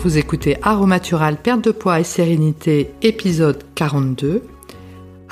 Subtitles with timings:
[0.00, 4.44] Vous écoutez Aromatural, perte de poids et sérénité, épisode 42.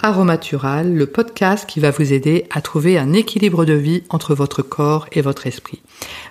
[0.02, 4.62] Aromatural, le podcast qui va vous aider à trouver un équilibre de vie entre votre
[4.62, 5.82] corps et votre esprit.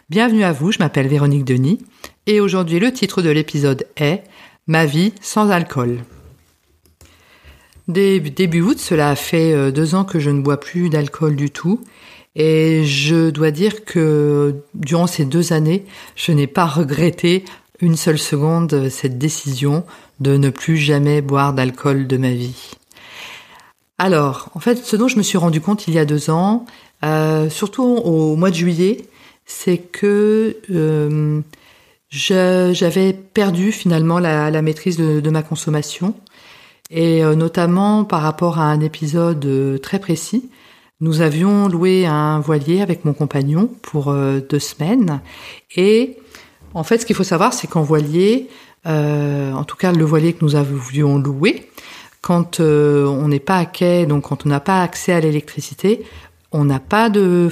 [0.09, 1.79] Bienvenue à vous, je m'appelle Véronique Denis
[2.27, 4.23] et aujourd'hui le titre de l'épisode est
[4.67, 5.99] Ma vie sans alcool.
[7.87, 11.79] Début août, cela fait euh, deux ans que je ne bois plus d'alcool du tout
[12.35, 15.85] et je dois dire que durant ces deux années,
[16.17, 17.45] je n'ai pas regretté
[17.81, 19.83] une seule seconde cette décision
[20.19, 22.71] de ne plus jamais boire d'alcool de ma vie.
[23.97, 26.65] Alors, en fait, ce dont je me suis rendu compte il y a deux ans,
[27.03, 29.05] euh, surtout au mois de juillet,
[29.45, 31.41] c'est que euh,
[32.09, 36.13] j'avais perdu finalement la, maîtrise de, ma consommation,
[36.91, 40.49] et euh, notamment par rapport à un épisode très précis
[41.01, 45.19] nous avions loué un voilier avec mon compagnon pour euh, deux semaines.
[45.75, 46.17] Et
[46.75, 48.49] en fait, ce qu'il faut savoir, c'est qu'en voilier,
[48.85, 51.69] euh, en tout cas le voilier que nous avions loué,
[52.21, 56.05] quand euh, on n'est pas à quai, donc quand on n'a pas accès à l'électricité,
[56.51, 57.49] on n'a pas de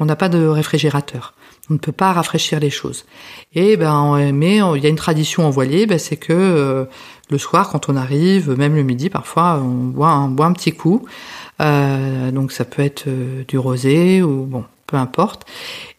[0.00, 1.34] on n'a pas de réfrigérateur.
[1.70, 3.06] On ne peut pas rafraîchir les choses.
[3.54, 6.86] Et ben, mais il y a une tradition en voilier, ben, c'est que
[7.30, 10.72] le soir, quand on arrive, même le midi, parfois, on boit on boit un petit
[10.72, 11.06] coup.
[11.60, 14.64] Euh, donc ça peut être euh, du rosé ou bon,
[14.96, 15.46] importe.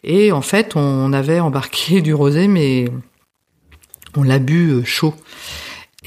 [0.02, 2.86] Et en fait, on avait embarqué du rosé, mais
[4.16, 5.14] on l'a bu euh, chaud.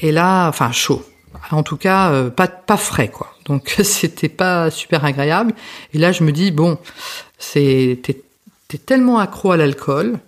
[0.00, 1.04] Et là, enfin chaud.
[1.50, 3.34] En tout cas, pas pas frais quoi.
[3.44, 5.54] Donc c'était pas super agréable.
[5.94, 6.78] Et là, je me dis bon,
[7.38, 10.18] c'est t'es, tellement accro à l'alcool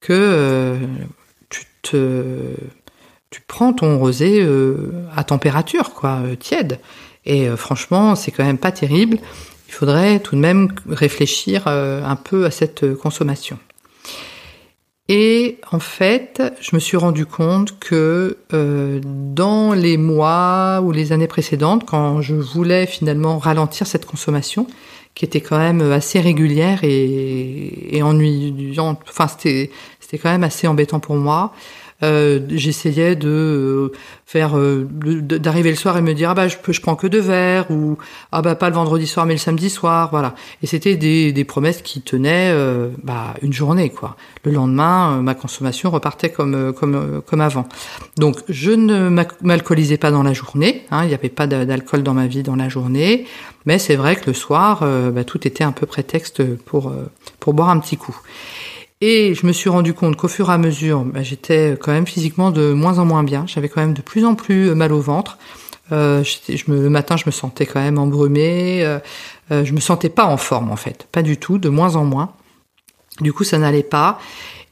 [0.00, 0.78] que
[1.48, 2.54] tu te
[3.30, 4.46] tu prends ton rosé
[5.14, 6.78] à température quoi, tiède.
[7.28, 9.18] Et euh, franchement, c'est quand même pas terrible.
[9.68, 13.58] Il faudrait tout de même réfléchir euh, un peu à cette euh, consommation.
[15.10, 21.26] Et en fait, je me suis rendu compte que dans les mois ou les années
[21.26, 24.66] précédentes, quand je voulais finalement ralentir cette consommation,
[25.14, 29.70] qui était quand même assez régulière et, et ennuyante, enfin c'était
[30.12, 31.54] quand même assez embêtant pour moi.
[32.04, 33.92] Euh, j'essayais de euh,
[34.24, 37.20] faire euh, d'arriver le soir et me dire ah bah je je prends que deux
[37.20, 37.98] verres ou
[38.30, 40.36] ah bah pas le vendredi soir mais le samedi soir voilà.
[40.62, 42.54] Et c'était des, des promesses qui tenaient
[43.02, 44.16] bah une journée quoi.
[44.44, 47.66] Le lendemain ma consommation repartait comme comme comme avant.
[48.16, 49.08] Donc je ne
[49.40, 52.56] m'alcoolisais pas dans la journée hein, il n'y avait pas d'alcool dans ma vie dans
[52.56, 53.26] la journée.
[53.66, 56.92] Mais c'est vrai que le soir bah, tout était un peu prétexte pour
[57.40, 58.16] pour boire un petit coup
[59.00, 62.06] et je me suis rendu compte qu'au fur et à mesure, bah, j'étais quand même
[62.06, 63.44] physiquement de moins en moins bien.
[63.46, 65.38] J'avais quand même de plus en plus mal au ventre.
[65.92, 68.84] Euh, je me, le matin, je me sentais quand même embrumée.
[68.84, 68.98] Euh,
[69.50, 72.04] euh, je me sentais pas en forme en fait, pas du tout, de moins en
[72.04, 72.32] moins.
[73.20, 74.18] Du coup, ça n'allait pas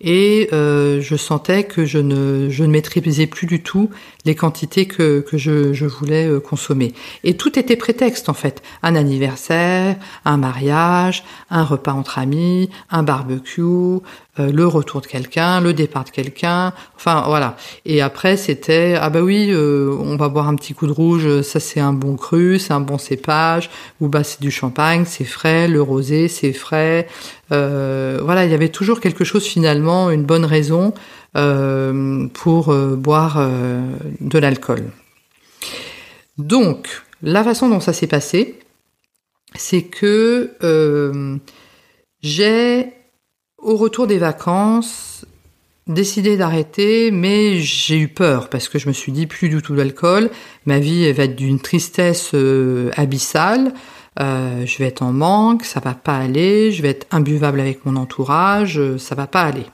[0.00, 3.90] et euh, je sentais que je ne, je ne maîtrisais plus du tout
[4.24, 6.92] les quantités que, que je, je voulais euh, consommer.
[7.24, 8.62] Et tout était prétexte en fait.
[8.82, 14.00] Un anniversaire, un mariage, un repas entre amis, un barbecue,
[14.38, 17.56] euh, le retour de quelqu'un, le départ de quelqu'un, enfin voilà.
[17.86, 21.40] Et après c'était ah bah oui, euh, on va boire un petit coup de rouge,
[21.40, 23.70] ça c'est un bon cru, c'est un bon cépage,
[24.00, 27.08] ou bah c'est du champagne, c'est frais, le rosé c'est frais.
[27.50, 30.92] Euh, voilà, il y avait toujours quelque chose finalement, une bonne raison
[32.32, 33.46] pour boire
[34.20, 34.84] de l'alcool.
[36.38, 36.88] Donc,
[37.22, 38.58] la façon dont ça s'est passé,
[39.54, 40.52] c'est que
[42.22, 42.92] j'ai,
[43.66, 45.24] au retour des vacances,
[45.88, 49.74] décidé d'arrêter, mais j'ai eu peur parce que je me suis dit plus du tout
[49.74, 50.30] d'alcool.
[50.66, 52.32] Ma vie va être d'une tristesse
[52.96, 53.72] abyssale.
[54.18, 56.70] je vais être en manque, ça va pas aller.
[56.70, 59.66] Je vais être imbuvable avec mon entourage, ça va pas aller.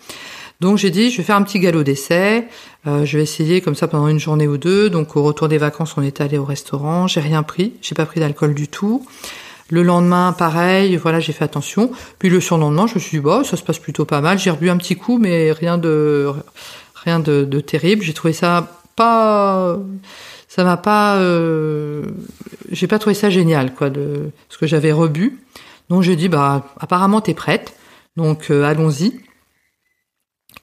[0.62, 2.46] Donc j'ai dit, je vais faire un petit galop d'essai.
[2.86, 4.90] Euh, je vais essayer comme ça pendant une journée ou deux.
[4.90, 7.08] Donc au retour des vacances, on est allé au restaurant.
[7.08, 7.74] J'ai rien pris.
[7.82, 9.04] J'ai pas pris d'alcool du tout.
[9.72, 10.96] Le lendemain, pareil.
[10.96, 11.92] Voilà, j'ai fait attention.
[12.18, 14.38] Puis le surlendemain, je me suis dit, bah, ça se passe plutôt pas mal.
[14.38, 16.30] J'ai rebu un petit coup, mais rien de
[16.94, 18.02] rien de, terrible.
[18.02, 19.78] J'ai trouvé ça pas
[20.46, 22.04] ça m'a pas euh,
[22.70, 25.38] j'ai pas trouvé ça génial quoi de ce que j'avais rebu
[25.88, 27.74] donc j'ai dit bah apparemment t'es prête
[28.18, 29.18] donc euh, allons-y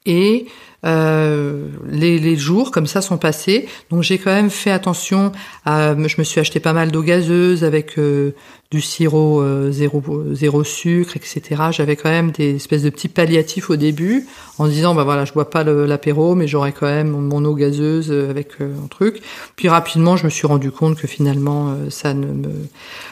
[0.09, 0.47] et
[0.85, 3.67] euh, les, jours comme ça sont passés.
[3.91, 5.31] Donc j'ai quand même fait attention.
[5.65, 8.33] Je me suis acheté pas mal d'eau gazeuse avec euh,
[8.71, 10.01] du sirop euh, zéro,
[10.31, 11.63] zéro sucre, etc.
[11.71, 14.25] J'avais quand même des espèces de petits palliatifs au début
[14.57, 18.11] en disant bah voilà je bois pas l'apéro mais j'aurais quand même mon eau gazeuse
[18.11, 19.21] avec un truc.
[19.57, 22.51] Puis rapidement je me suis rendu compte que finalement ça ne me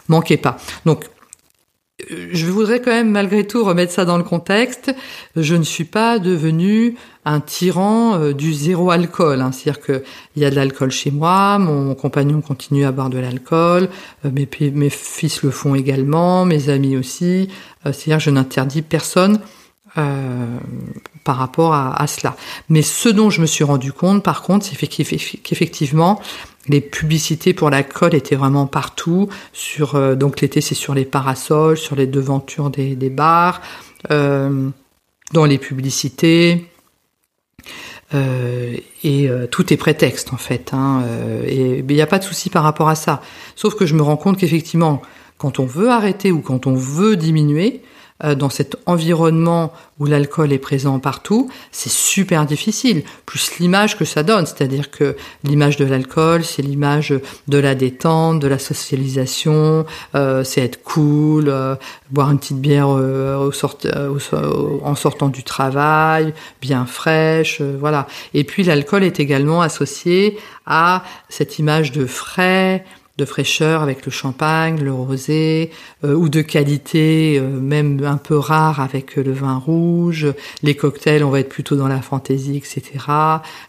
[0.08, 0.58] manquait pas.
[0.86, 1.06] Donc
[2.10, 4.94] je voudrais quand même malgré tout remettre ça dans le contexte.
[5.36, 6.96] Je ne suis pas devenu
[7.26, 9.42] un tyran euh, du zéro alcool.
[9.42, 9.52] Hein.
[9.52, 10.04] C'est-à-dire qu'il
[10.42, 13.90] y a de l'alcool chez moi, mon compagnon continue à boire de l'alcool,
[14.26, 17.50] euh, mes, mes, fils le font également, mes amis aussi.
[17.86, 19.40] Euh, c'est-à-dire que je n'interdis personne
[21.24, 22.36] par rapport à, à, cela.
[22.70, 26.22] Mais ce dont je me suis rendu compte, par contre, c'est qu'effectivement,
[26.70, 29.30] les publicités pour l'alcool étaient vraiment partout.
[29.94, 33.62] Euh, donc l'été, c'est sur les parasols, sur les devantures des, bars,
[34.12, 34.70] euh,
[35.34, 36.66] dans les publicités.
[38.14, 40.74] Euh, et tout est prétexte en fait.
[40.74, 41.04] Hein,
[41.48, 43.22] il n'y a pas de souci par rapport à ça.
[43.56, 45.02] Sauf que je me rends compte qu'effectivement,
[45.38, 47.82] quand on veut arrêter ou quand on veut diminuer,
[48.24, 53.04] dans cet environnement où l'alcool est présent partout, c'est super difficile.
[53.26, 57.14] Plus l'image que ça donne, c'est-à-dire que l'image de l'alcool, c'est l'image
[57.48, 59.86] de la détente, de la socialisation,
[60.16, 61.76] euh, c'est être cool, euh,
[62.12, 63.78] boire une petite bière au sort,
[64.84, 68.08] en sortant du travail, bien fraîche, voilà.
[68.34, 72.86] Et puis l'alcool est également associé à cette image de frais,
[73.18, 75.72] de fraîcheur avec le champagne, le rosé,
[76.04, 80.28] euh, ou de qualité euh, même un peu rare avec le vin rouge.
[80.62, 82.84] Les cocktails, on va être plutôt dans la fantaisie, etc.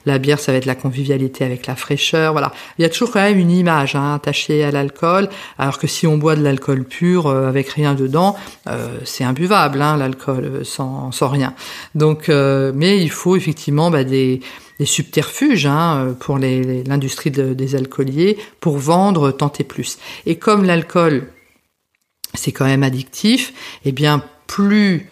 [0.04, 2.32] La bière, ça va être la convivialité avec la fraîcheur.
[2.32, 5.86] Voilà, il y a toujours quand même une image hein, attachée à l'alcool, alors que
[5.86, 8.36] si on boit de l'alcool pur euh, avec rien dedans,
[9.04, 11.54] c'est imbuvable, hein, l'alcool sans, sans rien.
[11.94, 14.40] Donc, mais il faut effectivement bah, des
[14.78, 19.98] des subterfuges hein, pour l'industrie des alcooliers pour vendre tant et plus.
[20.26, 21.28] Et comme l'alcool,
[22.34, 23.52] c'est quand même addictif,
[23.84, 25.10] eh bien plus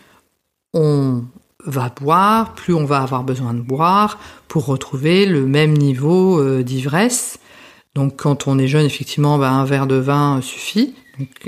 [0.72, 1.24] on
[1.64, 4.18] va boire, plus on va avoir besoin de boire
[4.48, 7.38] pour retrouver le même niveau euh, d'ivresse.
[7.96, 10.94] Donc quand on est jeune, effectivement, bah, un verre de vin suffit.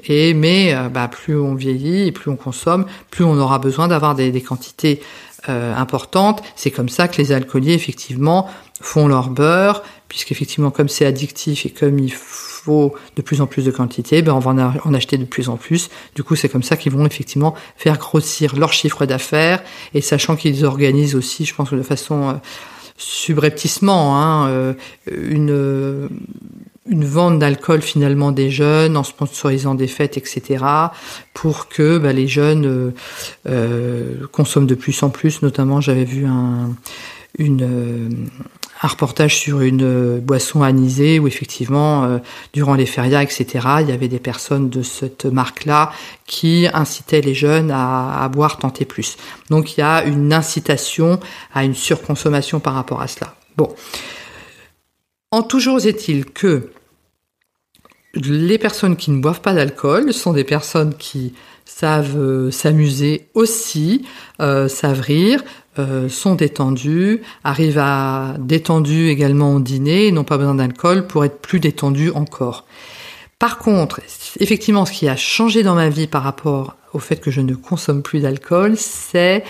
[0.04, 3.86] et mais euh, bah, plus on vieillit et plus on consomme, plus on aura besoin
[3.86, 5.02] d'avoir des, quantités
[5.50, 6.42] euh, importante.
[6.56, 8.48] C'est comme ça que les alcooliers, effectivement,
[8.80, 13.66] font leur beurre, puisqu'effectivement, comme c'est addictif et comme il faut de plus en plus
[13.66, 15.90] de quantité, ben on va en, acheter de plus en plus.
[16.14, 19.62] Du coup, c'est comme ça qu'ils vont effectivement faire grossir leur chiffre d'affaires,
[19.92, 22.32] et sachant qu'ils organisent aussi, je pense, de façon euh,
[22.98, 24.74] subrepticement, hein, euh,
[25.06, 26.08] une
[26.88, 30.64] une vente d'alcool finalement des jeunes en sponsorisant des fêtes, etc.,
[31.34, 32.90] pour que bah, les jeunes euh,
[33.48, 35.42] euh, consomment de plus en plus.
[35.42, 36.74] Notamment, j'avais vu un,
[37.38, 38.08] une, euh,
[38.82, 42.20] un reportage sur une boisson anisée où effectivement,
[42.52, 43.46] durant les férias, etc.,
[43.80, 45.90] il y avait des personnes de cette marque-là
[46.26, 49.16] qui incitaient les jeunes à, boire tant et plus.
[49.50, 51.18] Donc il y a une incitation
[51.52, 53.34] à une surconsommation par rapport à cela.
[53.56, 53.74] Bon.
[55.30, 56.70] En toujours est-il que
[58.14, 61.34] les personnes qui ne boivent pas d'alcool sont des personnes qui
[61.64, 64.06] savent euh, s'amuser aussi,
[64.40, 65.44] euh, savent rire,
[65.78, 71.40] euh, sont détendues, arrivent à détendues également au dîner, n'ont pas besoin d'alcool pour être
[71.40, 72.64] plus détendues encore.
[73.38, 74.00] Par contre,
[74.40, 77.54] effectivement, ce qui a changé dans ma vie par rapport au fait que je ne
[77.54, 79.44] consomme plus d'alcool, c'est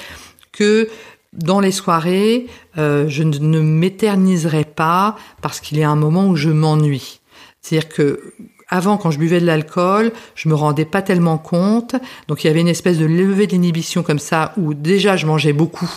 [0.52, 0.88] que
[1.32, 2.46] dans les soirées,
[2.76, 7.20] je ne m'éterniserai pas parce qu'il y a un moment où je m'ennuie.
[7.62, 8.34] C'est-à-dire que
[8.68, 11.96] avant, quand je buvais de l'alcool, je me rendais pas tellement compte.
[12.28, 15.52] Donc, il y avait une espèce de levée d'inhibition comme ça, où déjà je mangeais
[15.52, 15.90] beaucoup.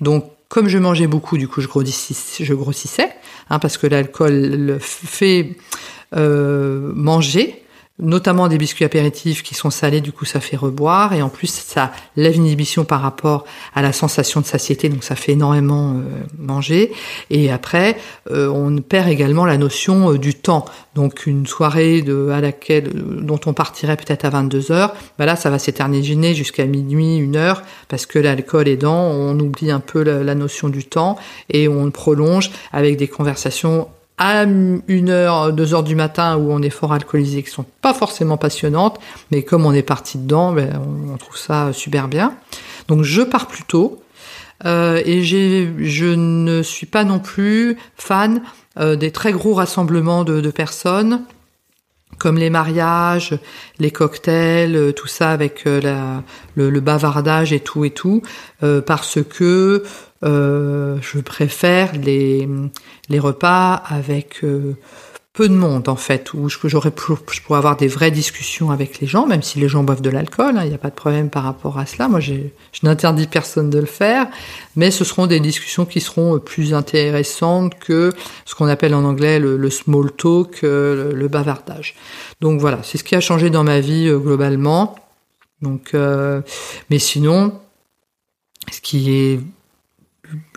[0.00, 1.66] Donc, comme je mangeais beaucoup, du coup, je
[2.54, 3.08] grossissais,
[3.50, 5.56] hein, parce que l'alcool fait
[6.14, 7.61] euh, manger
[7.98, 11.48] notamment des biscuits apéritifs qui sont salés, du coup ça fait reboire, et en plus
[11.48, 13.44] ça lève l'inhibition par rapport
[13.74, 16.02] à la sensation de satiété, donc ça fait énormément euh,
[16.38, 16.92] manger.
[17.30, 17.96] Et après,
[18.30, 20.64] euh, on perd également la notion euh, du temps.
[20.94, 25.36] Donc une soirée de, à laquelle dont on partirait peut-être à 22 heures, bah là
[25.36, 30.02] ça va s'éterniser jusqu'à minuit, une heure, parce que l'alcool aidant, on oublie un peu
[30.02, 31.18] la, la notion du temps
[31.48, 33.88] et on prolonge avec des conversations
[34.24, 37.92] à une heure, deux heures du matin où on est fort alcoolisé, qui sont pas
[37.92, 39.00] forcément passionnantes,
[39.32, 40.80] mais comme on est parti dedans, ben,
[41.12, 42.32] on trouve ça super bien.
[42.86, 44.00] Donc je pars plus tôt.
[44.64, 48.42] Euh, et je ne suis pas non plus fan
[48.78, 51.22] euh, des très gros rassemblements de, personnes,
[52.18, 53.38] comme les mariages,
[53.78, 56.22] les cocktails, euh, tout ça avec la,
[56.54, 58.22] le, bavardage et tout et tout,
[58.86, 59.82] parce que
[60.24, 62.48] euh, je préfère les,
[63.08, 64.74] les repas avec euh,
[65.32, 66.92] peu de monde en fait, où j'aurais
[67.32, 70.10] je pourrais avoir des vraies discussions avec les gens, même si les gens boivent de
[70.10, 72.08] l'alcool, hein, il n'y a pas de problème par rapport à cela.
[72.08, 72.34] Moi, je
[72.82, 74.26] n'interdis personne de le faire,
[74.76, 78.12] mais ce seront des discussions qui seront plus intéressantes que
[78.44, 81.94] ce qu'on appelle en anglais le, small talk, euh, le, bavardage.
[82.42, 84.94] Donc voilà, c'est ce qui a changé dans ma vie globalement.
[85.62, 86.42] Donc, euh,
[86.90, 87.58] mais sinon,
[88.70, 89.40] ce qui est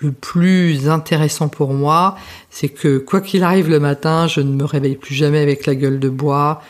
[0.01, 2.15] le plus intéressant pour moi,
[2.50, 5.75] c'est que quoi qu'il arrive le matin, je ne me réveille plus jamais avec la
[5.75, 6.62] gueule de bois.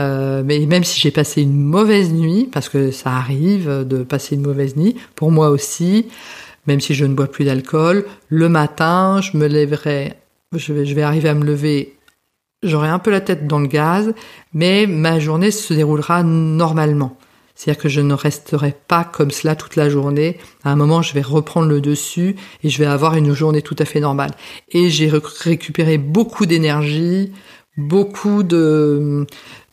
[0.00, 4.34] Euh, mais même si j'ai passé une mauvaise nuit, parce que ça arrive de passer
[4.34, 6.08] une mauvaise nuit, pour moi aussi,
[6.66, 10.14] même si je ne bois plus d'alcool, le matin, je me lèverai,
[10.56, 11.94] je vais, je vais arriver à me lever,
[12.62, 14.12] j'aurai un peu la tête dans le gaz,
[14.52, 17.16] mais ma journée se déroulera normalement.
[17.54, 20.38] C'est-à-dire que je ne resterai pas comme cela toute la journée.
[20.64, 23.76] À un moment, je vais reprendre le dessus et je vais avoir une journée tout
[23.78, 24.32] à fait normale.
[24.70, 27.32] Et j'ai récupéré beaucoup d'énergie,
[27.76, 29.26] beaucoup de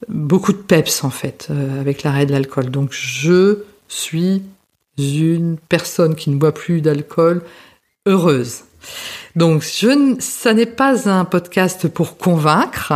[0.08, 2.70] beaucoup de peps en fait euh, avec l'arrêt de l'alcool.
[2.70, 4.44] Donc je suis
[4.98, 7.42] une personne qui ne boit plus d'alcool
[8.06, 8.62] heureuse.
[9.36, 12.94] Donc je ça n'est pas un podcast pour convaincre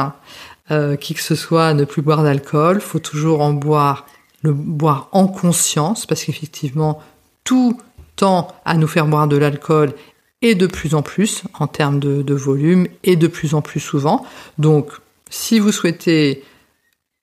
[0.71, 2.81] euh, qui que ce soit à ne plus boire d'alcool.
[2.81, 4.05] Faut toujours en boire
[4.51, 7.01] boire en conscience, parce qu'effectivement,
[7.43, 7.77] tout
[8.15, 9.93] tend à nous faire boire de l'alcool
[10.41, 14.25] et de plus en plus en termes de, volume et de plus en plus souvent.
[14.57, 14.91] Donc,
[15.29, 16.43] si vous souhaitez,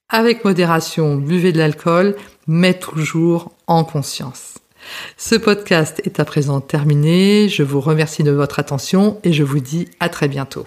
[0.09, 4.59] avec modération, buvez de l'alcool, mais toujours en conscience.
[5.17, 7.49] Ce podcast est à présent terminé.
[7.49, 10.67] Je vous remercie de votre attention et je vous dis à très bientôt.